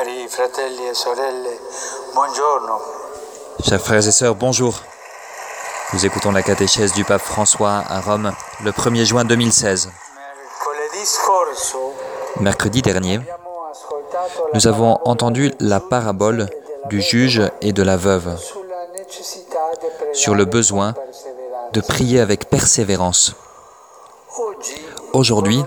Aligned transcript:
Cari 0.00 0.26
fratelli 0.28 0.88
e 0.88 0.94
sorelle, 0.94 1.58
buongiorno. 2.14 2.80
Chers 3.62 3.82
frères 3.82 4.06
et 4.08 4.10
sœurs, 4.10 4.34
bonjour. 4.34 4.80
Nous 5.92 6.06
écoutons 6.06 6.32
la 6.32 6.42
catéchèse 6.42 6.94
du 6.94 7.04
pape 7.04 7.20
François 7.20 7.84
à 7.86 8.00
Rome 8.00 8.32
le 8.64 8.70
1er 8.70 9.04
juin 9.04 9.26
2016. 9.26 9.90
Mercoledì 9.90 11.04
scorso 11.04 11.92
Mercredi 12.40 12.80
dernier, 12.80 13.20
nous 14.54 14.66
avons 14.66 14.98
entendu 15.04 15.52
la 15.60 15.80
parabole 15.80 16.48
du 16.88 17.02
juge 17.02 17.42
et 17.60 17.74
de 17.74 17.82
la 17.82 17.98
veuve 17.98 18.38
sur 20.14 20.34
le 20.34 20.46
besoin 20.46 20.94
de 21.74 21.80
prier 21.82 22.20
avec 22.20 22.48
persévérance. 22.48 23.34
Aujourd'hui, 25.12 25.62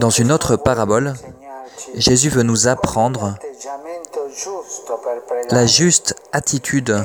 Dans 0.00 0.10
une 0.10 0.32
autre 0.32 0.56
parabole, 0.56 1.14
Jésus 1.94 2.28
veut 2.28 2.42
nous 2.42 2.68
apprendre 2.68 3.36
la 5.50 5.66
juste 5.66 6.14
attitude 6.32 6.96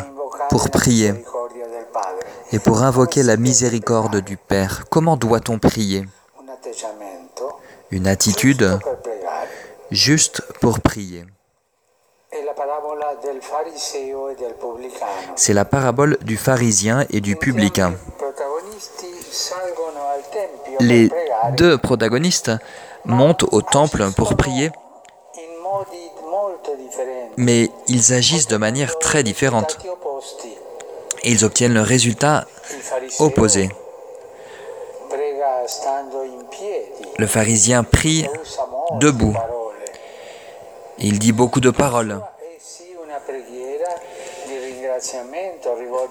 pour 0.49 0.69
prier 0.69 1.13
et 2.51 2.59
pour 2.59 2.81
invoquer 2.83 3.23
la 3.23 3.37
miséricorde 3.37 4.17
du 4.17 4.37
Père. 4.37 4.85
Comment 4.89 5.17
doit-on 5.17 5.59
prier? 5.59 6.05
Une 7.91 8.07
attitude 8.07 8.79
juste 9.91 10.41
pour 10.59 10.79
prier. 10.79 11.25
C'est 15.35 15.53
la 15.53 15.65
parabole 15.65 16.17
du 16.21 16.37
pharisien 16.37 17.05
et 17.09 17.19
du 17.19 17.35
publicain. 17.35 17.93
Les 20.79 21.09
deux 21.57 21.77
protagonistes 21.77 22.51
montent 23.05 23.45
au 23.51 23.61
temple 23.61 24.11
pour 24.15 24.35
prier, 24.35 24.71
mais 27.37 27.69
ils 27.87 28.13
agissent 28.13 28.47
de 28.47 28.57
manière 28.57 28.99
très 28.99 29.23
différente 29.23 29.77
et 31.23 31.31
ils 31.31 31.45
obtiennent 31.45 31.73
le 31.73 31.81
résultat 31.81 32.45
opposé. 33.19 33.69
Le 37.17 37.27
pharisien 37.27 37.83
prie, 37.83 38.27
debout. 38.99 39.35
il 40.97 41.19
dit 41.19 41.31
beaucoup 41.31 41.59
de 41.59 41.69
paroles. 41.69 42.19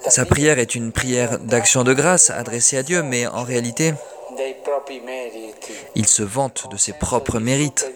Sa 0.09 0.25
prière 0.25 0.59
est 0.59 0.75
une 0.75 0.93
prière 0.93 1.39
d'action 1.39 1.85
de 1.85 1.93
grâce 1.93 2.31
adressée 2.31 2.77
à 2.77 2.83
Dieu, 2.83 3.03
mais 3.03 3.27
en 3.27 3.45
réalité. 3.45 3.95
Il 5.95 6.07
se 6.07 6.23
vante 6.23 6.69
de 6.71 6.77
ses 6.77 6.93
propres 6.93 7.39
mérites, 7.39 7.91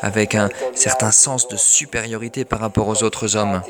avec 0.00 0.34
un 0.34 0.48
certain 0.74 1.10
sens 1.10 1.48
de 1.48 1.56
supériorité 1.56 2.44
par 2.44 2.60
rapport 2.60 2.88
aux 2.88 3.02
autres 3.02 3.36
hommes, 3.36 3.62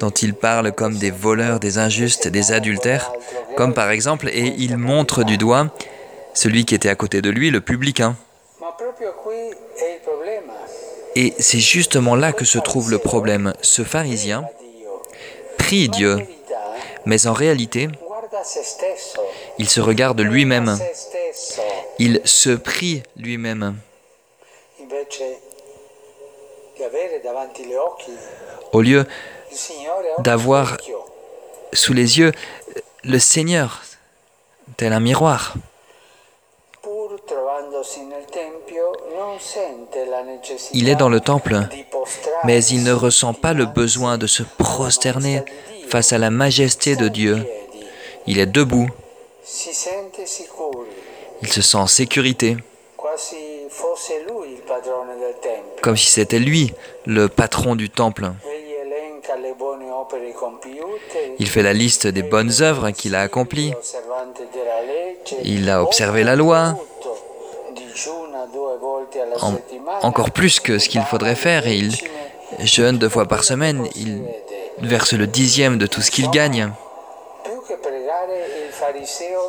dont 0.00 0.10
il 0.10 0.34
parle 0.34 0.72
comme 0.72 0.96
des 0.96 1.10
voleurs, 1.10 1.60
des 1.60 1.78
injustes, 1.78 2.28
des 2.28 2.52
adultères, 2.52 3.12
comme 3.56 3.74
par 3.74 3.90
exemple, 3.90 4.28
et 4.28 4.54
il 4.58 4.76
montre 4.76 5.24
du 5.24 5.38
doigt 5.38 5.68
celui 6.34 6.64
qui 6.64 6.74
était 6.74 6.88
à 6.88 6.96
côté 6.96 7.22
de 7.22 7.30
lui, 7.30 7.50
le 7.50 7.60
publicain. 7.60 8.16
Problema. 10.02 10.52
Et 11.14 11.32
c'est 11.38 11.60
justement 11.60 12.16
là 12.16 12.32
que 12.32 12.44
se 12.44 12.58
trouve 12.58 12.90
le 12.90 12.98
problème. 12.98 13.54
Ce 13.62 13.82
pharisien 13.82 14.44
prie 15.56 15.88
Dieu, 15.88 16.18
mais 17.06 17.26
en 17.26 17.32
réalité, 17.32 17.88
il 19.58 19.68
se 19.68 19.80
regarde 19.80 20.20
lui-même, 20.20 20.78
il 21.98 22.20
se 22.24 22.50
prie 22.50 23.02
lui-même. 23.16 23.76
Au 28.72 28.80
lieu 28.82 29.06
D'avoir- 30.18 30.76
sous 31.72 31.92
les 31.92 32.18
yeux 32.18 32.32
le 33.04 33.18
Seigneur, 33.18 33.82
tel 34.76 34.92
un 34.92 35.00
miroir. 35.00 35.54
Il 40.72 40.88
est 40.88 40.94
dans 40.96 41.08
le 41.08 41.20
temple, 41.20 41.60
mais 42.44 42.64
il 42.64 42.82
ne 42.82 42.92
ressent 42.92 43.34
pas 43.34 43.52
le 43.52 43.66
besoin 43.66 44.18
de 44.18 44.26
se 44.26 44.42
prosterner 44.42 45.42
face 45.94 46.12
à 46.12 46.18
la 46.18 46.30
majesté 46.30 46.96
de 46.96 47.06
Dieu. 47.06 47.46
Il 48.26 48.40
est 48.40 48.46
debout, 48.46 48.88
il 51.40 51.48
se 51.48 51.62
sent 51.62 51.76
en 51.76 51.86
sécurité, 51.86 52.56
comme 55.82 55.96
si 55.96 56.10
c'était 56.10 56.40
lui, 56.40 56.74
le 57.06 57.28
patron 57.28 57.76
du 57.76 57.90
temple. 57.90 58.32
Il 61.38 61.48
fait 61.48 61.62
la 61.62 61.72
liste 61.72 62.08
des 62.08 62.24
bonnes 62.24 62.50
œuvres 62.60 62.90
qu'il 62.90 63.14
a 63.14 63.20
accomplies. 63.20 63.72
Il 65.44 65.70
a 65.70 65.80
observé 65.80 66.24
la 66.24 66.34
loi, 66.34 66.76
encore 70.02 70.32
plus 70.32 70.58
que 70.58 70.80
ce 70.80 70.88
qu'il 70.88 71.02
faudrait 71.02 71.36
faire, 71.36 71.68
il 71.68 71.92
jeûne 72.58 72.98
deux 72.98 73.08
fois 73.08 73.26
par 73.26 73.44
semaine, 73.44 73.86
il 73.94 74.22
verse 74.80 75.12
le 75.12 75.26
dixième 75.26 75.78
de 75.78 75.86
tout 75.86 76.00
ce 76.00 76.10
qu'il 76.10 76.30
gagne. 76.30 76.70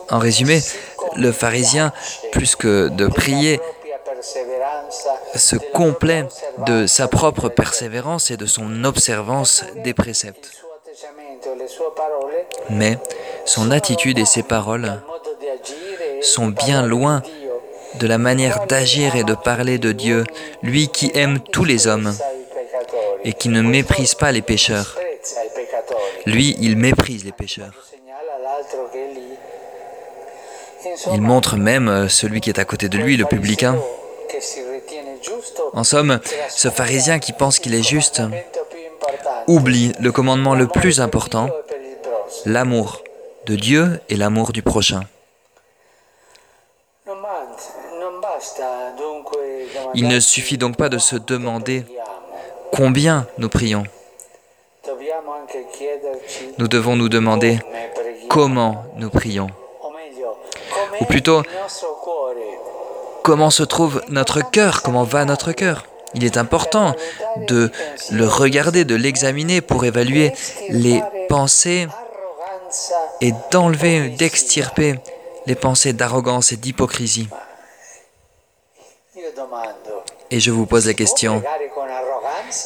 En 0.09 0.19
résumé, 0.19 0.61
le 1.15 1.31
pharisien, 1.31 1.91
plus 2.31 2.55
que 2.55 2.89
de 2.89 3.07
prier, 3.07 3.59
se 5.35 5.55
complaît 5.55 6.25
de 6.65 6.87
sa 6.87 7.07
propre 7.07 7.49
persévérance 7.49 8.31
et 8.31 8.37
de 8.37 8.45
son 8.45 8.83
observance 8.83 9.63
des 9.83 9.93
préceptes. 9.93 10.51
Mais 12.69 12.97
son 13.45 13.71
attitude 13.71 14.17
et 14.17 14.25
ses 14.25 14.43
paroles 14.43 15.01
sont 16.21 16.47
bien 16.47 16.85
loin 16.85 17.21
de 17.99 18.07
la 18.07 18.17
manière 18.17 18.65
d'agir 18.67 19.15
et 19.15 19.23
de 19.23 19.33
parler 19.33 19.77
de 19.77 19.91
Dieu, 19.91 20.23
lui 20.63 20.87
qui 20.89 21.11
aime 21.13 21.39
tous 21.39 21.63
les 21.63 21.87
hommes 21.87 22.13
et 23.23 23.33
qui 23.33 23.49
ne 23.49 23.61
méprise 23.61 24.15
pas 24.15 24.31
les 24.31 24.41
pécheurs. 24.41 24.97
Lui, 26.25 26.55
il 26.59 26.77
méprise 26.77 27.23
les 27.23 27.31
pécheurs. 27.31 27.73
Il 31.13 31.21
montre 31.21 31.55
même 31.57 31.87
euh, 31.87 32.07
celui 32.07 32.41
qui 32.41 32.49
est 32.49 32.59
à 32.59 32.65
côté 32.65 32.89
de 32.89 32.97
lui, 32.97 33.17
le 33.17 33.25
publicain. 33.25 33.75
giusto 35.21 35.71
En 35.73 35.83
somme, 35.83 36.19
ce 36.49 36.69
pharisien 36.69 37.19
qui 37.19 37.33
pense 37.33 37.59
qu'il 37.59 37.73
est 37.73 37.83
juste 37.83 38.21
oublie 39.47 39.93
le 39.99 40.11
commandement 40.11 40.55
le 40.55 40.67
plus 40.67 40.99
important, 40.99 41.49
l'amour 42.45 43.03
de 43.45 43.55
Dieu 43.55 43.99
et 44.09 44.15
l'amour 44.15 44.51
du 44.51 44.61
prochain. 44.61 45.01
Il 49.93 50.07
ne 50.07 50.19
suffit 50.19 50.57
donc 50.57 50.77
pas 50.77 50.89
de 50.89 50.97
se 50.97 51.15
demander 51.15 51.85
combien 52.71 53.27
nous 53.37 53.49
prions. 53.49 53.83
Nous 56.57 56.67
devons 56.67 56.95
nous 56.95 57.09
demander 57.09 57.59
comment 58.29 58.85
nous 58.97 59.09
prions. 59.09 59.47
Ou 61.01 61.05
plutôt-. 61.05 61.43
Comment 63.23 63.49
se 63.49 63.63
trouve 63.63 64.03
notre 64.09 64.47
cœur 64.51 64.83
Comment 64.83 65.03
va 65.03 65.25
notre 65.25 65.51
cœur 65.51 65.87
Il 66.13 66.23
est 66.23 66.37
important 66.37 66.93
de 67.47 67.71
le 68.11 68.27
regarder, 68.27 68.85
de 68.85 68.95
l'examiner 68.95 69.61
pour 69.61 69.83
évaluer 69.83 70.31
les 70.69 71.01
pensées 71.27 71.87
et 73.21 73.33
d'enlever, 73.51 74.09
d'extirper 74.09 74.99
les 75.47 75.55
pensées 75.55 75.93
d'arrogance 75.93 76.51
et 76.51 76.57
d'hypocrisie. 76.57 77.27
Et 80.31 80.39
je 80.39 80.51
vous 80.51 80.65
pose 80.65 80.87
la 80.87 80.93
question, 80.93 81.43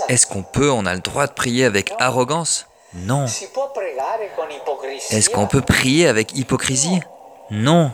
est-ce 0.08 0.28
qu'on 0.28 0.44
peut, 0.44 0.72
on 0.72 0.86
a 0.86 0.94
le 0.94 1.02
droit 1.02 1.28
de 1.28 1.34
prier 1.34 1.66
avec 1.66 1.94
arrogance? 2.00 2.69
Non. 2.94 3.26
Est-ce 3.26 3.48
qu'on 5.30 5.48
peut 5.48 5.62
prier 5.62 6.08
avec 6.08 6.36
hypocrisie? 6.36 7.00
Non. 7.52 7.92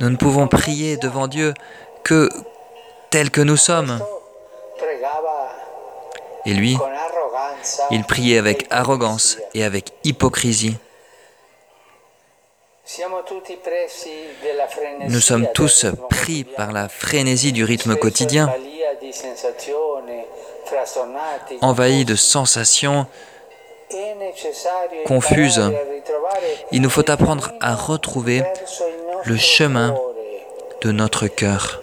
Nous 0.00 0.10
ne 0.10 0.16
pouvons 0.16 0.48
prier 0.48 0.96
devant 0.96 1.28
Dieu 1.28 1.54
que 2.04 2.28
tel 3.10 3.30
que 3.30 3.40
nous 3.40 3.56
sommes. 3.56 4.00
Et 6.44 6.54
lui, 6.54 6.76
il 7.90 8.04
priait 8.04 8.38
avec 8.38 8.66
arrogance 8.70 9.38
et 9.54 9.64
avec 9.64 9.92
hypocrisie. 10.04 10.76
Nous 15.08 15.20
sommes 15.20 15.46
tous 15.54 15.86
pris 16.10 16.44
par 16.44 16.72
la 16.72 16.88
frénésie 16.88 17.52
du 17.52 17.64
rythme 17.64 17.96
quotidien, 17.96 18.52
envahi 21.60 22.04
de 22.04 22.16
sensations 22.16 23.06
È 23.88 24.14
necessario 24.14 25.02
confuse. 25.04 25.60
imparare 25.60 25.82
a 25.82 25.92
ritrovare 25.92 26.66
Il 26.70 26.80
nous 26.80 26.88
faut 26.90 27.10
apprendre 27.10 27.52
à 27.60 27.74
retrouver 27.74 28.42
le 29.24 29.36
chemin 29.36 29.94
de 30.80 30.92
notre 30.92 31.26
cœur, 31.26 31.82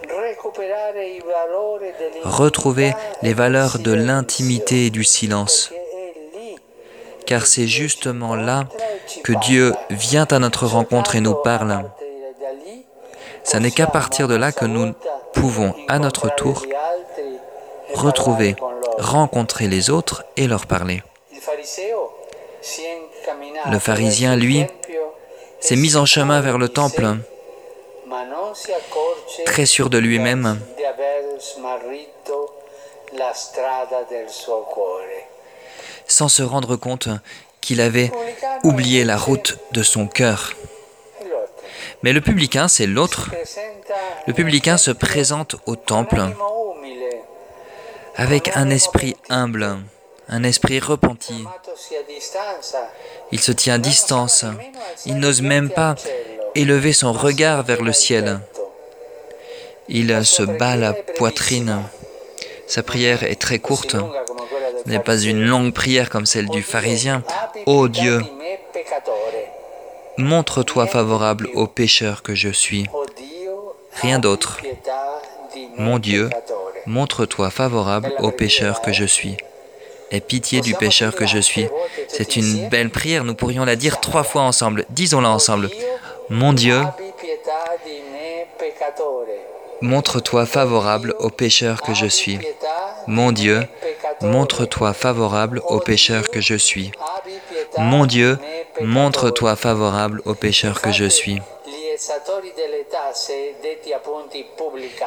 retrouver 2.23 2.93
les 3.21 3.33
valeurs 3.33 3.77
de 3.77 3.93
l'intimité 3.93 4.87
et 4.87 4.89
du 4.89 5.03
silence, 5.03 5.71
car 7.27 7.45
c'est 7.45 7.67
justement 7.67 8.35
là 8.35 8.63
que 9.23 9.33
Dieu 9.33 9.75
vient 9.91 10.27
à 10.31 10.39
notre 10.39 10.65
rencontre 10.65 11.15
et 11.15 11.21
nous 11.21 11.35
parle. 11.35 11.83
Ce 13.43 13.57
n'est 13.57 13.71
qu'à 13.71 13.87
partir 13.87 14.27
de 14.27 14.35
là 14.35 14.51
que 14.51 14.65
nous 14.65 14.93
pouvons 15.33 15.75
à 15.87 15.99
notre 15.99 16.33
tour 16.35 16.63
retrouver, 17.93 18.55
rencontrer 18.97 19.67
les 19.67 19.89
autres 19.89 20.23
et 20.37 20.47
leur 20.47 20.65
parler. 20.65 21.03
Le 23.71 23.79
pharisien, 23.79 24.35
lui, 24.35 24.65
s'est 25.59 25.75
mis 25.75 25.95
en 25.95 26.05
chemin 26.05 26.41
vers 26.41 26.57
le 26.57 26.69
temple, 26.69 27.17
très 29.45 29.65
sûr 29.65 29.89
de 29.89 29.97
lui-même, 29.97 30.59
sans 36.07 36.27
se 36.27 36.43
rendre 36.43 36.75
compte 36.75 37.09
qu'il 37.61 37.81
avait 37.81 38.11
oublié 38.63 39.03
la 39.03 39.17
route 39.17 39.57
de 39.71 39.83
son 39.83 40.07
cœur. 40.07 40.53
Mais 42.01 42.13
le 42.13 42.21
publicain, 42.21 42.67
c'est 42.67 42.87
l'autre. 42.87 43.29
Le 44.25 44.33
publicain 44.33 44.77
se 44.77 44.91
présente 44.91 45.55
au 45.65 45.75
temple 45.75 46.21
avec 48.19 48.51
un 48.57 48.69
esprit 48.69 49.15
humble, 49.29 49.77
un 50.27 50.43
esprit 50.43 50.79
repenti. 50.79 51.45
Il 53.31 53.39
se 53.39 53.53
tient 53.53 53.75
à 53.75 53.77
distance. 53.77 54.43
Il 55.05 55.19
n'ose 55.19 55.41
même 55.41 55.69
pas 55.69 55.95
élever 56.53 56.91
son 56.91 57.13
regard 57.13 57.63
vers 57.63 57.81
le 57.81 57.93
ciel. 57.93 58.41
Il 59.87 60.25
se 60.25 60.43
bat 60.43 60.75
la 60.75 60.91
poitrine. 60.91 61.81
Sa 62.67 62.83
prière 62.83 63.23
est 63.23 63.39
très 63.39 63.59
courte. 63.59 63.95
Ce 63.95 64.89
n'est 64.89 64.99
pas 64.99 65.17
une 65.17 65.45
longue 65.45 65.73
prière 65.73 66.09
comme 66.09 66.25
celle 66.25 66.49
du 66.49 66.61
pharisien. 66.61 67.23
Ô 67.67 67.87
Dieu, 67.87 68.21
montre-toi 70.17 70.87
favorable 70.87 71.47
au 71.53 71.67
pécheur 71.67 72.21
que 72.21 72.35
je 72.35 72.49
suis. 72.49 72.85
Rien 74.01 74.19
d'autre. 74.19 74.59
Mon 75.77 75.99
Dieu, 75.99 76.29
montre-toi 76.85 77.49
favorable 77.49 78.13
au 78.19 78.31
pécheur 78.31 78.81
que 78.81 78.93
je 78.93 79.05
suis. 79.05 79.37
Aie 80.11 80.21
pitié 80.21 80.61
du 80.61 80.73
pécheur 80.73 81.15
que 81.15 81.27
je 81.27 81.37
suis. 81.37 81.67
C'est 82.07 82.35
une 82.35 82.67
belle 82.69 82.89
prière, 82.89 83.23
nous 83.23 83.35
pourrions 83.35 83.65
la 83.65 83.75
dire 83.75 83.99
trois 83.99 84.23
fois 84.23 84.41
ensemble. 84.41 84.85
Disons-la 84.89 85.29
ensemble. 85.29 85.69
Mon 86.29 86.53
Dieu, 86.53 86.81
montre-toi 89.81 90.45
favorable 90.45 91.15
au 91.19 91.29
pécheur 91.29 91.81
que 91.81 91.93
je 91.93 92.07
suis. 92.07 92.39
Mon 93.07 93.31
Dieu, 93.31 93.61
montre-toi 94.21 94.93
favorable 94.93 95.61
au 95.67 95.79
pécheur 95.79 96.29
que 96.29 96.41
je 96.41 96.55
suis. 96.55 96.91
Mon 97.77 98.05
Dieu, 98.05 98.37
montre-toi 98.81 99.55
favorable 99.55 100.21
au 100.25 100.33
pécheur 100.33 100.81
que 100.81 100.91
je 100.91 101.05
suis. 101.05 101.39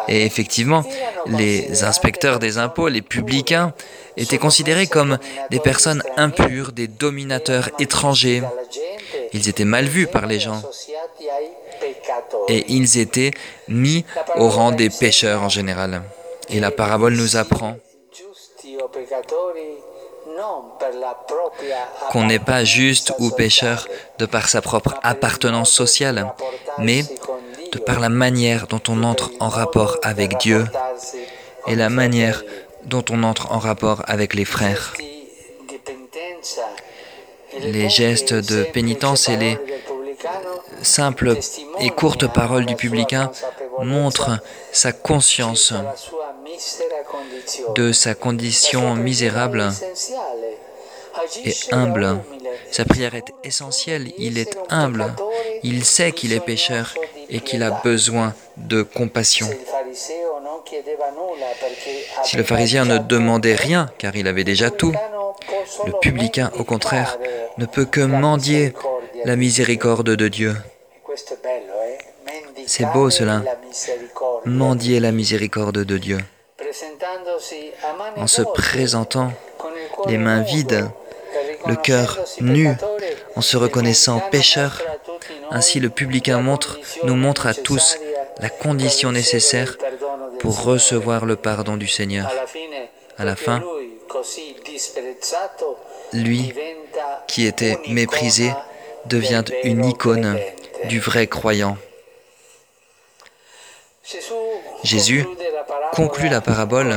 Et 0.08 0.25
effectivement, 0.25 0.84
les 1.26 1.84
inspecteurs 1.84 2.38
des 2.38 2.58
impôts, 2.58 2.88
les 2.88 3.02
publicains, 3.02 3.72
étaient 4.16 4.38
considérés 4.38 4.87
comme 4.87 5.19
des 5.50 5.60
personnes 5.60 6.02
impures, 6.16 6.72
des 6.72 6.88
dominateurs 6.88 7.70
étrangers. 7.78 8.43
Ils 9.32 9.49
étaient 9.49 9.64
mal 9.64 9.87
vus 9.87 10.06
par 10.06 10.26
les 10.26 10.40
gens. 10.40 10.62
Et 12.49 12.64
ils 12.69 12.99
étaient 12.99 13.31
mis 13.69 14.05
au 14.37 14.48
rang 14.48 14.72
des 14.72 14.90
pécheurs 14.90 15.43
en 15.43 15.48
général. 15.48 16.02
Et 16.48 16.60
la 16.60 16.70
parabole 16.70 17.14
nous 17.14 17.37
apprend 17.37 17.76
qu'on 22.10 22.25
n'est 22.25 22.38
pas 22.38 22.64
juste 22.64 23.12
ou 23.19 23.31
pécheur 23.31 23.88
de 24.19 24.26
par 24.26 24.48
sa 24.48 24.60
propre 24.60 24.94
appartenance 25.02 25.70
sociale, 25.70 26.32
mais 26.78 27.05
par 27.78 28.00
la 28.00 28.08
manière 28.08 28.66
dont 28.66 28.82
on 28.88 29.02
entre 29.02 29.30
en 29.40 29.48
rapport 29.48 29.98
avec 30.02 30.38
Dieu 30.38 30.64
et 31.66 31.74
la 31.76 31.88
manière 31.88 32.42
dont 32.84 33.04
on 33.10 33.22
entre 33.22 33.52
en 33.52 33.58
rapport 33.58 34.02
avec 34.06 34.34
les 34.34 34.44
frères. 34.44 34.94
Les 37.60 37.88
gestes 37.88 38.34
de 38.34 38.64
pénitence 38.64 39.28
et 39.28 39.36
les 39.36 39.58
simples 40.82 41.36
et 41.80 41.90
courtes 41.90 42.32
paroles 42.32 42.66
du 42.66 42.76
publicain 42.76 43.30
montrent 43.82 44.38
sa 44.72 44.92
conscience 44.92 45.74
de 47.74 47.92
sa 47.92 48.14
condition 48.14 48.94
misérable 48.94 49.70
et 51.44 51.54
humble. 51.72 52.19
Sa 52.70 52.84
prière 52.84 53.14
est 53.14 53.32
essentielle, 53.44 54.12
il 54.19 54.38
est 54.38 54.56
humble, 54.70 55.14
il 55.62 55.84
sait 55.84 56.12
qu'il 56.12 56.32
est 56.32 56.40
pécheur 56.40 56.94
et 57.28 57.40
qu'il 57.40 57.62
a 57.62 57.70
besoin 57.82 58.34
de 58.56 58.82
compassion. 58.82 59.48
Si 62.24 62.36
le 62.36 62.42
pharisien 62.42 62.84
ne 62.84 62.98
demandait 62.98 63.54
rien, 63.54 63.90
car 63.98 64.14
il 64.16 64.26
avait 64.28 64.44
déjà 64.44 64.70
tout, 64.70 64.92
le 65.86 65.92
publicain, 66.00 66.50
au 66.58 66.64
contraire, 66.64 67.19
ne 67.58 67.66
peut 67.66 67.84
que 67.84 68.00
mendier 68.00 68.74
la 69.24 69.36
miséricorde 69.36 70.10
de 70.10 70.28
Dieu. 70.28 70.54
C'est 72.66 72.86
beau 72.92 73.10
cela, 73.10 73.42
mendier 74.44 75.00
la 75.00 75.12
miséricorde 75.12 75.84
de 75.84 75.98
Dieu. 75.98 76.19
En 78.16 78.26
se 78.26 78.42
présentant 78.42 79.32
les 80.06 80.19
mains 80.19 80.42
vides, 80.42 80.88
le 81.66 81.76
cœur 81.76 82.19
nu, 82.40 82.69
en 83.36 83.40
se 83.40 83.56
reconnaissant 83.56 84.20
pécheur, 84.30 84.82
ainsi 85.52 85.81
le 85.81 85.90
publicain 85.90 86.40
montre, 86.40 86.78
nous 87.04 87.14
montre 87.14 87.46
à 87.46 87.54
tous 87.54 87.99
la 88.40 88.49
condition 88.49 89.12
nécessaire 89.12 89.76
pour 90.40 90.64
recevoir 90.64 91.26
le 91.26 91.37
pardon 91.37 91.76
du 91.76 91.87
Seigneur. 91.87 92.32
À 93.19 93.25
la 93.25 93.37
fin, 93.37 93.62
lui 96.12 96.54
qui 97.28 97.46
était 97.46 97.78
méprisé 97.87 98.50
devient 99.06 99.44
une 99.62 99.84
icône 99.84 100.38
du 100.84 101.00
vrai 101.00 101.27
croyant. 101.27 101.77
Jésus 104.82 105.27
conclut 105.93 106.29
la 106.29 106.41
parabole 106.41 106.94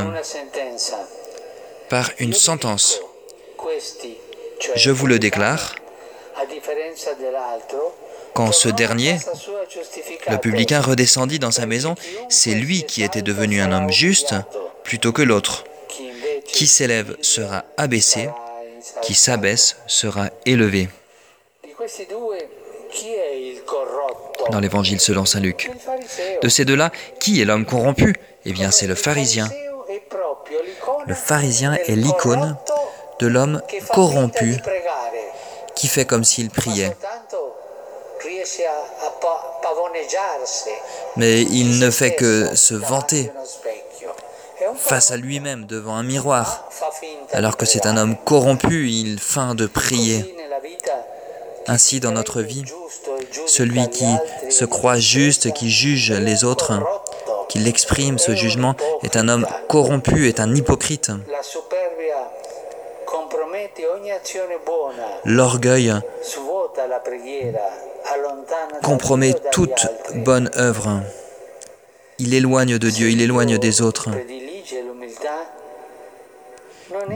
par 1.89 2.09
une 2.19 2.33
sentence. 2.33 2.99
Je 4.75 4.91
vous 4.91 5.07
le 5.07 5.19
déclare, 5.19 5.75
quand 8.35 8.51
ce 8.51 8.67
dernier, 8.67 9.17
le 10.29 10.37
publicain, 10.37 10.81
redescendit 10.81 11.39
dans 11.39 11.51
sa 11.51 11.65
maison, 11.65 11.95
c'est 12.29 12.53
lui 12.53 12.83
qui 12.83 13.01
était 13.01 13.21
devenu 13.21 13.61
un 13.61 13.71
homme 13.71 13.89
juste 13.89 14.35
plutôt 14.83 15.13
que 15.13 15.21
l'autre. 15.21 15.63
Qui 16.45 16.67
s'élève 16.67 17.15
sera 17.21 17.63
abaissé, 17.77 18.29
qui 19.01 19.13
s'abaisse 19.13 19.77
sera 19.87 20.29
élevé. 20.45 20.89
Dans 24.51 24.59
l'évangile 24.59 24.99
selon 24.99 25.25
Saint 25.25 25.39
Luc. 25.39 25.71
De 26.41 26.49
ces 26.49 26.65
deux-là, 26.65 26.91
qui 27.21 27.41
est 27.41 27.45
l'homme 27.45 27.65
corrompu? 27.65 28.15
Eh 28.45 28.51
bien, 28.51 28.69
c'est 28.69 28.87
le 28.87 28.95
pharisien. 28.95 29.49
Le 31.07 31.15
pharisien 31.15 31.73
est 31.87 31.95
l'icône 31.95 32.57
de 33.21 33.27
l'homme 33.27 33.61
corrompu 33.93 34.57
qui 35.75 35.87
fait 35.87 36.05
comme 36.05 36.25
s'il 36.25 36.49
priait. 36.49 36.95
Mais 41.15 41.41
il 41.41 41.79
ne 41.79 41.89
fait 41.89 42.15
que 42.15 42.55
se 42.55 42.73
vanter 42.73 43.31
face 44.77 45.11
à 45.11 45.17
lui-même 45.17 45.65
devant 45.65 45.95
un 45.95 46.03
miroir. 46.03 46.69
Alors 47.31 47.57
que 47.57 47.65
c'est 47.65 47.85
un 47.85 47.97
homme 47.97 48.15
corrompu, 48.25 48.89
il 48.89 49.19
feint 49.19 49.55
de 49.55 49.65
prier. 49.65 50.35
Ainsi 51.67 51.99
dans 51.99 52.11
notre 52.11 52.41
vie, 52.41 52.63
celui 53.47 53.89
qui 53.89 54.05
se 54.49 54.65
croit 54.65 54.99
juste, 54.99 55.51
qui 55.53 55.69
juge 55.69 56.11
les 56.11 56.43
autres, 56.43 56.73
qui 57.49 57.59
l'exprime 57.59 58.19
ce 58.19 58.35
jugement, 58.35 58.75
est 59.03 59.17
un 59.17 59.27
homme 59.27 59.47
corrompu, 59.67 60.27
est 60.27 60.39
un 60.39 60.53
hypocrite. 60.53 61.11
L'orgueil 65.25 65.93
compromet 68.85 69.33
toute 69.51 69.87
bonne 70.13 70.51
œuvre. 70.55 71.01
Il 72.19 72.35
éloigne 72.35 72.77
de 72.77 72.89
Dieu, 72.91 73.09
il 73.09 73.19
éloigne 73.19 73.57
des 73.57 73.81
autres. 73.81 74.09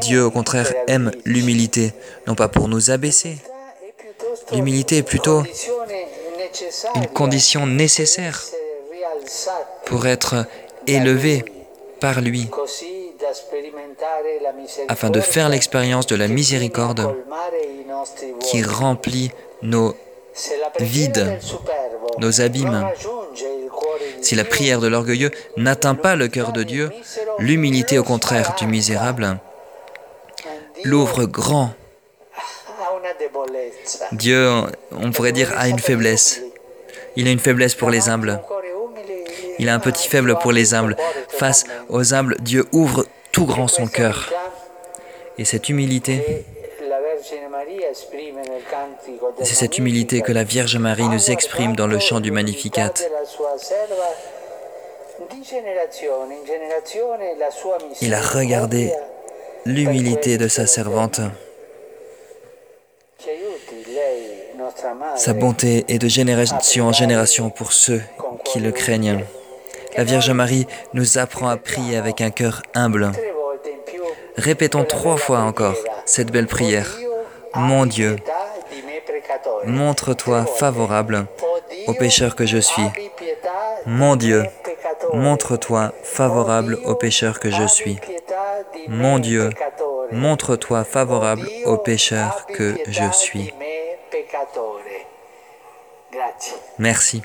Dieu, 0.01 0.25
au 0.25 0.31
contraire, 0.31 0.73
aime 0.87 1.11
l'humilité, 1.25 1.93
non 2.25 2.33
pas 2.33 2.47
pour 2.47 2.67
nous 2.67 2.89
abaisser, 2.89 3.37
L'humilité 4.51 4.97
est 4.97 5.03
plutôt 5.03 5.43
une 6.95 7.07
condition 7.07 7.67
nécessaire 7.67 8.43
pour 9.85 10.07
être 10.07 10.45
élevé 10.87 11.45
par 11.99 12.21
lui, 12.21 12.49
afin 14.87 15.09
de 15.09 15.21
faire 15.21 15.49
l'expérience 15.49 16.07
de 16.07 16.15
la 16.15 16.27
miséricorde 16.27 17.15
qui 18.41 18.63
remplit 18.63 19.31
nos 19.61 19.95
vides, 20.79 21.39
nos 22.19 22.41
abîmes. 22.41 22.87
Si 24.21 24.35
la 24.35 24.43
prière 24.45 24.79
de 24.79 24.87
l'orgueilleux 24.87 25.31
n'atteint 25.57 25.95
pas 25.95 26.15
le 26.15 26.27
cœur 26.27 26.51
de 26.51 26.63
Dieu, 26.63 26.91
l'humilité 27.39 27.97
au 27.97 28.03
contraire 28.03 28.55
du 28.57 28.67
misérable 28.67 29.39
l'ouvre 30.83 31.25
grand. 31.25 31.71
Dieu, 34.11 34.49
on 34.91 35.11
pourrait 35.11 35.31
dire, 35.31 35.53
a 35.57 35.67
une 35.67 35.79
faiblesse. 35.79 36.41
Il 37.15 37.27
a 37.27 37.31
une 37.31 37.39
faiblesse 37.39 37.75
pour 37.75 37.89
les 37.89 38.09
humbles. 38.09 38.41
Il 39.57 39.69
a 39.69 39.73
un 39.73 39.79
petit 39.79 40.07
faible 40.07 40.37
pour 40.39 40.51
les 40.51 40.73
humbles. 40.73 40.95
Face 41.29 41.65
aux 41.89 42.13
humbles, 42.13 42.37
Dieu 42.39 42.65
ouvre 42.71 43.05
tout 43.31 43.45
grand 43.45 43.67
son 43.67 43.87
cœur. 43.87 44.31
Et 45.37 45.45
cette 45.45 45.69
humilité, 45.69 46.45
c'est 49.41 49.55
cette 49.55 49.77
humilité 49.77 50.21
que 50.21 50.31
la 50.31 50.43
Vierge 50.43 50.77
Marie 50.77 51.07
nous 51.07 51.31
exprime 51.31 51.75
dans 51.75 51.87
le 51.87 51.99
chant 51.99 52.19
du 52.19 52.31
Magnificat. 52.31 52.93
Il 58.01 58.13
a 58.13 58.21
regardé 58.21 58.93
l'humilité 59.65 60.37
de 60.37 60.47
sa 60.47 60.67
servante. 60.67 61.21
Sa 65.15 65.33
bonté 65.33 65.85
est 65.87 65.99
de 65.99 66.07
génération 66.07 66.87
en 66.87 66.93
génération 66.93 67.49
pour 67.49 67.73
ceux 67.73 68.01
qui 68.45 68.59
le 68.59 68.71
craignent. 68.71 69.25
La 69.97 70.03
Vierge 70.03 70.31
Marie 70.31 70.67
nous 70.93 71.17
apprend 71.17 71.49
à 71.49 71.57
prier 71.57 71.97
avec 71.97 72.21
un 72.21 72.29
cœur 72.29 72.61
humble. 72.73 73.11
Répétons 74.37 74.85
trois 74.85 75.17
fois 75.17 75.39
encore 75.39 75.75
cette 76.05 76.31
belle 76.31 76.47
prière. 76.47 76.97
Mon 77.55 77.85
Dieu, 77.85 78.15
montre-toi 79.65 80.45
favorable 80.45 81.27
au 81.87 81.93
pécheur 81.93 82.35
que 82.35 82.45
je 82.45 82.57
suis. 82.57 82.89
Mon 83.85 84.15
Dieu, 84.15 84.43
montre-toi 85.13 85.91
favorable 86.03 86.77
au 86.85 86.95
pécheur 86.95 87.39
que 87.39 87.49
je 87.49 87.67
suis. 87.67 87.99
Mon 88.87 89.19
Dieu, 89.19 89.49
montre-toi 90.11 90.83
favorable 90.83 91.47
au 91.65 91.77
pécheur 91.77 92.45
que 92.47 92.75
je 92.87 93.11
suis. 93.11 93.53
Merci. 96.77 97.21